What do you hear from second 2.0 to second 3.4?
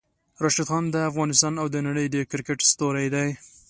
د کرکټ ستوری ده!